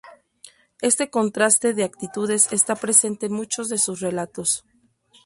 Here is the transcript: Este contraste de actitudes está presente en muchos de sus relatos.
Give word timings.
Este 0.81 1.11
contraste 1.11 1.75
de 1.75 1.83
actitudes 1.83 2.51
está 2.51 2.73
presente 2.75 3.27
en 3.27 3.33
muchos 3.33 3.69
de 3.69 3.77
sus 3.77 3.99
relatos. 3.99 4.65